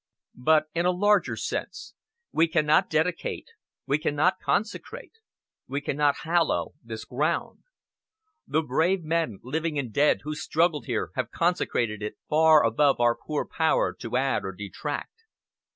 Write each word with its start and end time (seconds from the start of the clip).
"But 0.41 0.65
in 0.73 0.87
a 0.87 0.91
larger 0.91 1.35
sense, 1.35 1.93
we 2.31 2.47
cannot 2.47 2.89
dedicate 2.89 3.49
we 3.85 3.99
cannot 3.99 4.39
consecrate 4.41 5.11
we 5.67 5.79
cannot 5.79 6.15
hallow 6.23 6.73
this 6.83 7.05
ground. 7.05 7.59
The 8.47 8.63
brave 8.63 9.03
men, 9.03 9.39
living 9.43 9.77
and 9.77 9.93
dead, 9.93 10.21
who 10.23 10.33
struggled 10.33 10.87
here 10.87 11.11
have 11.13 11.29
consecrated 11.29 12.01
it 12.01 12.15
far 12.27 12.65
above 12.65 12.99
our 12.99 13.15
poor 13.15 13.45
power 13.45 13.93
to 13.99 14.17
add 14.17 14.43
or 14.43 14.53
detract. 14.53 15.19